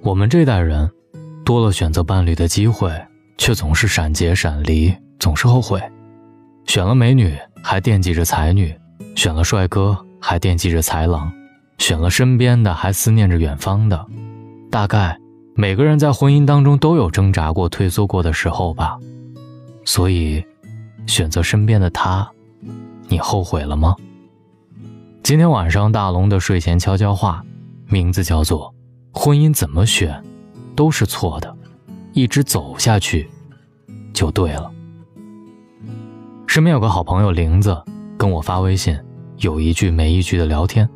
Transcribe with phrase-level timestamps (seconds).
[0.00, 0.90] 我们这代人，
[1.44, 2.90] 多了选择伴侣的机会，
[3.36, 5.82] 却总是闪结闪离，总是后悔。
[6.66, 8.74] 选了美女还惦记着才女，
[9.16, 11.32] 选了帅哥还惦记着才郎，
[11.78, 14.06] 选了身边的还思念着远方的。
[14.70, 15.18] 大概
[15.54, 18.96] 每个人在婚姻当中都有挣扎过、退缩过的时候吧。
[19.84, 20.44] 所以，
[21.06, 22.30] 选择身边的他，
[23.08, 23.96] 你后悔了吗？
[25.24, 27.44] 今天晚上大龙的睡前悄悄话，
[27.88, 28.72] 名字叫做。
[29.20, 30.22] 婚姻怎么选，
[30.76, 31.52] 都是错的，
[32.12, 33.28] 一直走下去，
[34.14, 34.70] 就对了。
[36.46, 37.76] 身边有个好朋友玲子，
[38.16, 38.96] 跟我发微信，
[39.38, 40.88] 有一句没一句的聊天，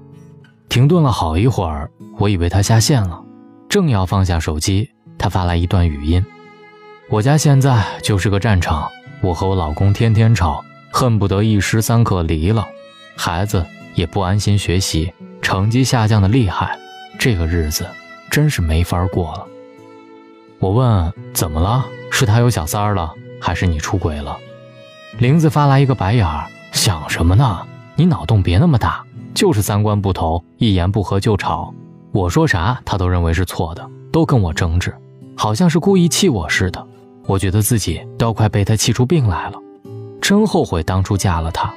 [0.69, 3.21] 停顿了好一会儿，我以为她下线了，
[3.69, 6.25] 正要放下手机，她发来一段语音：
[7.11, 8.89] 我家现在就是个战场，
[9.21, 12.65] 我和我老公天天吵，恨不得一时三刻离了，
[13.17, 13.67] 孩子
[13.97, 16.79] 也不安心学习，成绩下降的厉害，
[17.19, 17.85] 这个日子。
[18.33, 19.47] 真是没法过了。
[20.59, 21.85] 我问怎么了？
[22.11, 24.39] 是他有小三儿了，还是你出轨了？
[25.19, 27.61] 玲子发来一个白眼儿，想什么呢？
[27.95, 31.75] 你脑洞别那么大，就是三观不同，一言不合就吵。
[32.11, 34.95] 我说啥，他都认为是错的，都跟我争执，
[35.37, 36.83] 好像是故意气我似的。
[37.27, 39.59] 我觉得自己都快被他气出病来了，
[40.23, 41.71] 真后悔当初嫁了他。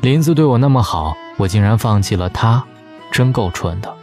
[0.00, 2.64] 林子对我那么好，我竟然放弃了他，
[3.12, 3.94] 真够蠢的。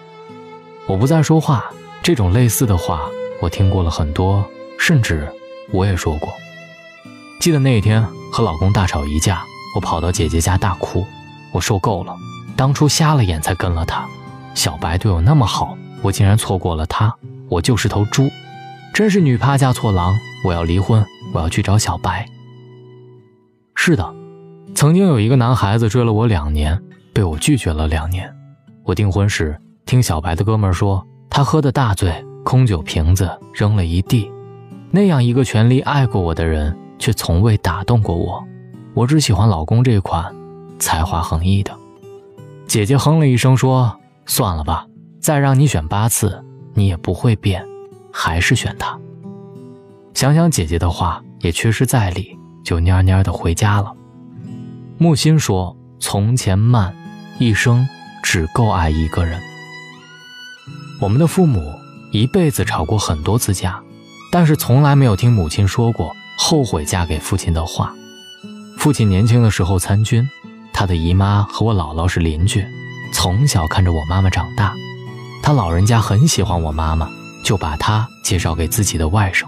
[0.86, 1.66] 我不再说话。
[2.08, 3.02] 这种类似的话，
[3.41, 5.30] 我听过了很多，甚至
[5.73, 6.33] 我也说过。
[7.38, 9.44] 记得那一天和老公大吵一架，
[9.75, 11.05] 我跑到姐姐家大哭，
[11.52, 12.16] 我受够了，
[12.55, 14.08] 当初瞎了眼才跟了他。
[14.55, 17.14] 小白对我那么好，我竟然错过了他，
[17.49, 18.30] 我就是头猪，
[18.94, 20.17] 真是女怕嫁错郎。
[20.45, 22.25] 我要离婚，我要去找小白。
[23.75, 24.16] 是的，
[24.73, 28.33] 曾经有一个男孩子追了我两年，被我拒绝了两年。
[28.86, 31.05] 我订婚时听小白的哥们说。
[31.38, 32.11] 他喝的大醉，
[32.43, 34.27] 空酒瓶子扔了一地。
[34.89, 38.43] 那样一个全力爱过我的人，却从未打动过我。
[38.95, 40.36] 我只喜欢老公这款
[40.80, 41.77] 才华横溢的。
[42.65, 44.87] 姐姐哼了一声说：“算了吧，
[45.21, 46.43] 再让你选八次，
[46.73, 47.64] 你也不会变，
[48.11, 48.97] 还是选他。”
[50.15, 53.93] 想想姐姐的话，也确实在理，就蔫蔫的回家了。
[54.97, 56.95] 木心说：“从前慢，
[57.37, 57.87] 一生
[58.23, 59.39] 只够爱一个人。”
[60.99, 61.73] 我们的父母
[62.11, 63.80] 一辈子吵过很多次架，
[64.31, 67.93] 但是从来没有听母亲说过后悔嫁给父亲的话。
[68.77, 70.27] 父亲年轻的时候参军，
[70.73, 72.65] 他的姨妈和我姥姥是邻居，
[73.13, 74.73] 从小看着我妈妈长大。
[75.43, 77.09] 他老人家很喜欢我妈妈，
[77.43, 79.45] 就把她介绍给自己的外甥。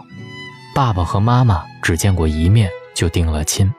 [0.76, 3.70] 爸爸和妈妈只见过一面就定了亲。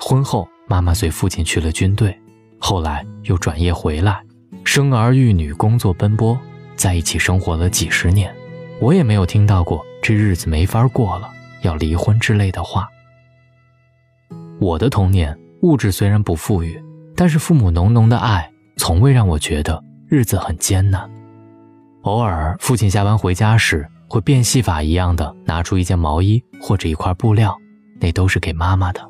[0.00, 2.16] 婚后，妈妈随父亲去了军队，
[2.58, 4.22] 后来又转业回来，
[4.64, 6.38] 生儿育女，工作奔波。
[6.76, 8.32] 在一起生活了几十年，
[8.80, 11.28] 我也没有听到过这日子没法过了，
[11.62, 12.88] 要离婚之类的话。
[14.60, 16.82] 我的童年物质虽然不富裕，
[17.14, 21.10] 但是父母浓浓的爱从未让我觉得日子很艰难。
[22.02, 27.56] 偶尔父亲下班回家时，会变戏法一样的拿出一件毛衣或者一块布料，
[28.00, 29.00] 那都是给妈妈的。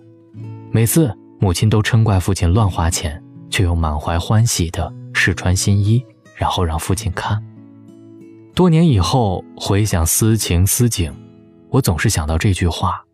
[0.70, 6.02] 每次母亲都嗔怪父亲乱花钱，却又满怀欢喜的试穿新衣，
[6.36, 7.42] 然后让父亲看。
[8.56, 11.12] 多年以后回想私情私景，
[11.68, 13.04] 我总是想到这句话：“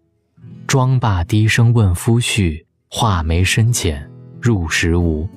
[0.69, 4.09] 妆罢低声问夫婿，画眉深浅
[4.41, 5.29] 入时无。”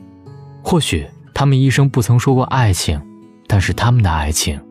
[0.64, 3.02] 或许他们一生不曾说过爱情，
[3.48, 4.64] 但是他们的爱情，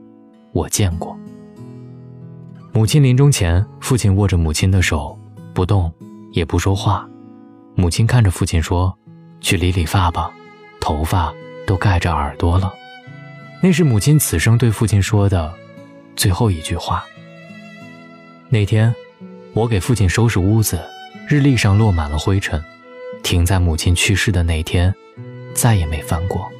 [0.52, 1.18] 我见过。
[2.72, 5.18] 母亲临终前，父亲握着母亲的手，
[5.52, 5.92] 不动
[6.30, 7.08] 也不说话。
[7.74, 8.96] 母亲看着父亲说
[9.42, 10.30] ：“去理理发吧，
[10.80, 11.34] 头发
[11.66, 12.72] 都盖着耳朵了。”
[13.64, 15.50] 那是母亲此生对父亲说的
[16.16, 17.02] 最后一句话。
[18.50, 18.94] 那天，
[19.54, 20.78] 我给父亲收拾屋子，
[21.26, 22.62] 日历上落满了灰尘，
[23.22, 24.94] 停在母亲去世的那天，
[25.54, 26.52] 再也没翻过。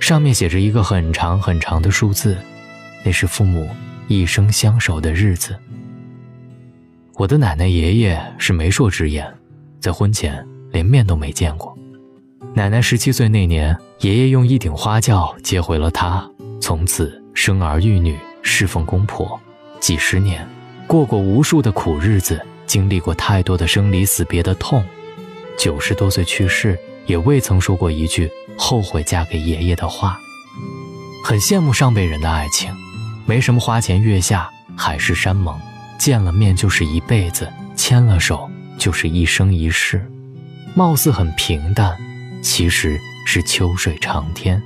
[0.00, 2.36] 上面写着一个很长很长的数字，
[3.04, 3.70] 那是父母
[4.08, 5.56] 一生相守的日子。
[7.14, 9.32] 我的奶奶爷爷是媒妁之言，
[9.78, 11.77] 在婚前连面都没见过。
[12.54, 13.76] 奶奶十七岁那年。
[14.00, 16.24] 爷爷用一顶花轿接回了她，
[16.60, 19.40] 从此生儿育女，侍奉公婆，
[19.80, 20.48] 几十年，
[20.86, 24.84] 过过无数的苦日子，经历过太多的生离死别的痛，
[25.58, 30.16] 九十多岁去世，也未曾说过一句后悔嫁给爷爷的话。
[31.24, 32.72] 很羡慕上辈人的爱情，
[33.26, 35.58] 没什么花前月下，海誓山盟，
[35.98, 38.48] 见了面就是一辈子，牵了手
[38.78, 40.08] 就是一生一世，
[40.76, 41.98] 貌似很平淡，
[42.42, 42.98] 其实。
[43.30, 44.60] 是秋水长天。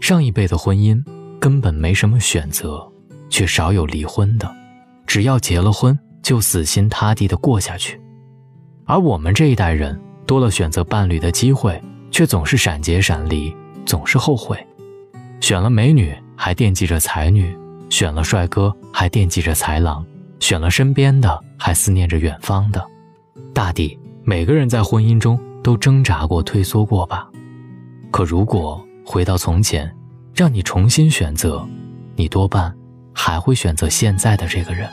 [0.00, 0.98] 上一辈的婚姻
[1.38, 2.90] 根本没什么选择，
[3.28, 4.50] 却少有离婚的，
[5.06, 8.00] 只要结了婚就死心塌地的过下去。
[8.86, 11.78] 而我们这一代人多了选择伴侣的机会，
[12.10, 14.56] 却总是闪结闪离，总是后悔。
[15.42, 17.54] 选了美女还惦记着才女，
[17.90, 20.02] 选了帅哥还惦记着才郎，
[20.38, 22.82] 选了身边的还思念着远方的。
[23.52, 27.28] 大抵每个人在婚姻中都挣扎过、退缩过吧。
[28.10, 29.94] 可如果回到从前，
[30.34, 31.66] 让你重新选择，
[32.16, 32.74] 你多半
[33.12, 34.88] 还会选择现在的这个人。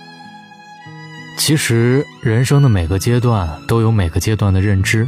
[1.38, 5.08] 其实，人生的每个阶段都有每个阶段的认知，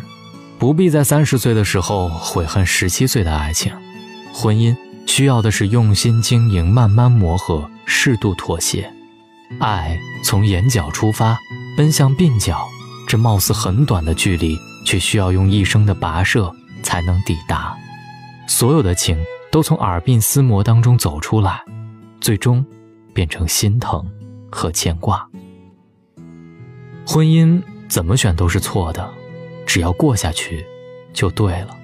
[0.58, 3.74] 不必在三十岁的时候悔恨十七岁的爱情。
[4.32, 4.76] 婚姻
[5.08, 8.94] 需要的是用心经营，慢慢磨合，适度妥协。
[9.60, 11.38] 爱从眼角出发，
[11.76, 12.68] 奔向鬓角，
[13.08, 16.54] 这貌似很短的距离，却需要用一生的跋涉
[16.84, 17.78] 才能抵达。
[18.48, 19.18] 所有的情。
[19.52, 21.60] 都从耳鬓厮磨当中走出来，
[22.22, 22.64] 最终
[23.16, 24.08] 变成心疼
[24.52, 25.28] 和牵挂。
[27.04, 29.12] 婚姻怎么选都是错的，
[29.66, 30.64] 只要过下去
[31.14, 31.76] 就对了。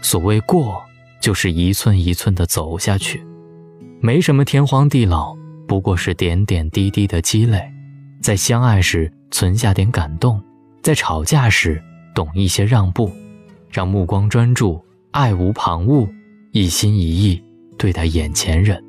[0.00, 0.80] 所谓过，
[1.20, 3.26] 就是一寸一寸的走下去，
[4.00, 5.36] 没什么天荒地老，
[5.66, 7.60] 不过是点点滴滴的积累。
[8.22, 10.40] 在相爱时存下点感动，
[10.84, 11.82] 在吵架时
[12.18, 13.12] 懂一些让步，
[13.70, 16.08] 让目光专注，爱无旁骛。
[16.50, 17.40] 一心一意
[17.76, 18.82] 对待眼前人，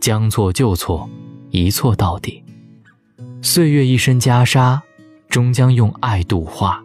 [0.00, 1.10] 将错就错，
[1.50, 2.40] 一错到底。
[3.42, 4.80] 岁月一身袈裟，
[5.28, 6.80] 终将用爱度化。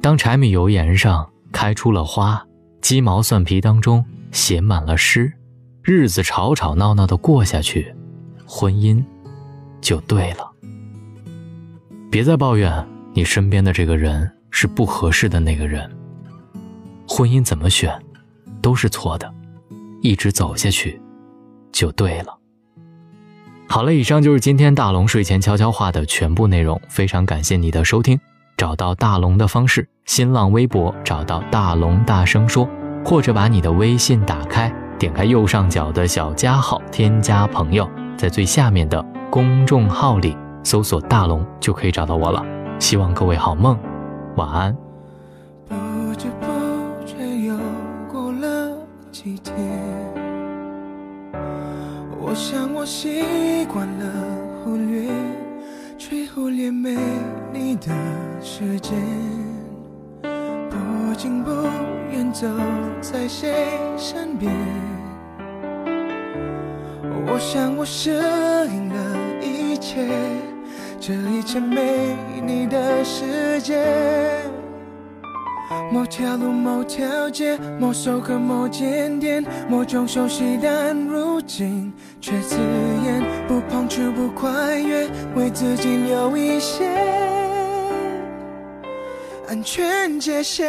[0.00, 2.46] 当柴米油盐上开出了花，
[2.80, 5.32] 鸡毛蒜皮当中写满了诗，
[5.82, 7.92] 日子吵吵闹闹的过下去，
[8.46, 9.02] 婚姻
[9.80, 10.48] 就对了。
[12.08, 15.86] 别再抱怨你身边的这个人是不合适的那个人。
[17.06, 17.94] 婚姻怎么选？
[18.62, 19.30] 都是错的，
[20.00, 20.98] 一直走下去，
[21.70, 22.38] 就对了。
[23.68, 26.80] 好了，以上就是今天大龙睡前悄悄话的全部内容。
[26.88, 28.18] 非常感谢你的收听。
[28.56, 32.66] 找到大龙的方式：新浪微博找到大龙，大声说，
[33.04, 37.86] 或者把你的微信打开，点开右上角的小加号，添加朋友，
[38.16, 42.42] 在最下面的公众号里搜索大龙，就可以找到我了。
[42.78, 43.78] 希望各位好梦，
[44.36, 44.76] 晚安。
[45.66, 45.74] 不
[46.16, 47.16] 知不觉
[47.46, 47.56] 又
[48.12, 48.76] 过了
[49.10, 49.54] 几天，
[52.20, 54.12] 我想我习惯了
[54.62, 55.10] 忽略，
[55.96, 56.96] 却忽略没
[57.52, 57.86] 你的
[58.42, 58.94] 时间，
[60.20, 61.50] 不近不
[62.12, 62.46] 远走
[63.00, 63.54] 在谁
[63.96, 64.52] 身边。
[67.28, 70.06] 我想我适应了一切，
[71.00, 73.84] 这一切没你的世界。
[75.92, 82.56] 某条路，某条街，某首歌，某间店，某种熟悉，但如今却刺
[83.04, 83.22] 眼。
[83.46, 86.84] 不碰触，不跨越，为自己留一些
[89.48, 90.68] 安全界限。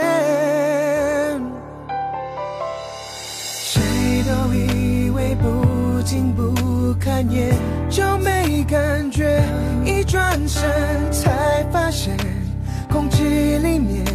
[3.70, 3.82] 谁
[4.24, 5.67] 都以为不
[6.08, 7.54] 近不看眼
[7.90, 9.44] 就没感觉，
[9.84, 10.64] 一转身
[11.12, 12.16] 才发现
[12.90, 14.06] 空气里面。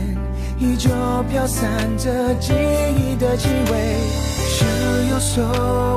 [0.58, 0.88] 依旧
[1.28, 1.68] 飘散
[1.98, 2.54] 着记
[2.96, 3.98] 忆的气味，
[4.48, 4.64] 是
[5.10, 5.44] 有所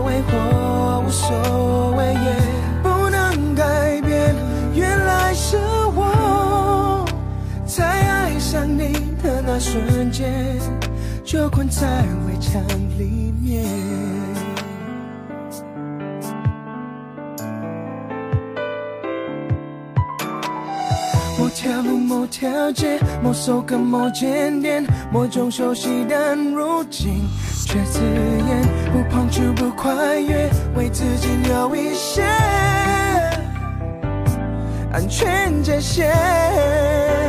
[0.01, 2.35] 谓或无所谓，也
[2.83, 4.35] 不能改变。
[4.73, 5.55] 原来是
[5.95, 7.05] 我
[7.65, 8.91] 在爱上你
[9.23, 10.59] 的那瞬间，
[11.23, 11.87] 就困在
[12.27, 12.61] 围墙
[12.99, 14.24] 里面。
[21.65, 27.27] 条路，某条街，某首歌，某间店，某种熟悉，但如今
[27.65, 28.61] 却刺眼。
[28.93, 32.21] 不碰触，不跨越，为自己留一些
[34.93, 37.24] 安全界限。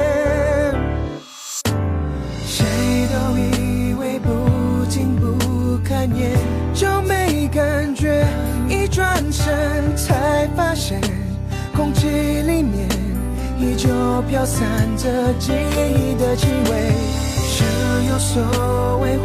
[13.66, 13.88] 依旧
[14.28, 14.64] 飘散
[14.96, 16.92] 着记忆的气味，
[17.48, 17.64] 是
[18.08, 19.24] 有所谓或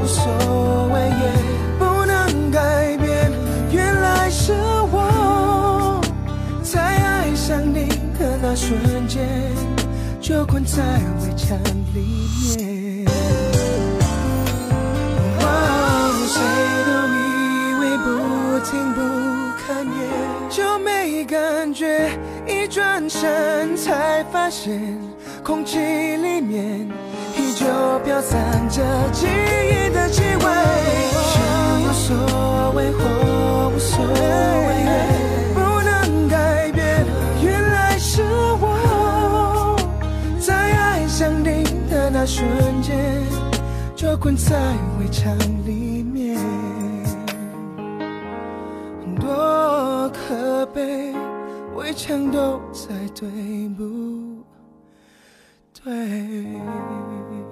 [0.00, 1.32] 无所谓，也
[1.76, 3.32] 不能改变。
[3.72, 4.52] 原来是
[4.92, 6.00] 我
[6.62, 9.26] 在爱上你的那瞬间，
[10.20, 10.82] 就困在
[11.20, 11.58] 围墙
[11.92, 12.00] 里
[12.56, 13.04] 面。
[16.28, 16.40] 谁
[16.86, 18.04] 都以为不
[18.64, 19.00] 听不
[19.66, 19.98] 看也
[20.50, 22.10] 就没感觉。
[23.08, 24.98] 身，才发现
[25.42, 26.88] 空气里面
[27.36, 27.66] 依旧
[28.04, 28.82] 飘散着
[29.12, 30.44] 记忆的气味。
[31.22, 31.40] 心
[31.82, 34.10] 无所谓或无所谓，
[35.54, 37.04] 不能改变，
[37.42, 38.22] 原来是
[38.60, 39.76] 我
[40.40, 42.46] 在爱上你的那瞬
[42.82, 42.96] 间，
[43.94, 44.56] 就困在
[44.98, 46.36] 围墙里面，
[49.20, 51.12] 多可悲。
[51.86, 53.28] 每场都在对
[53.76, 54.44] 不
[55.72, 57.45] 对。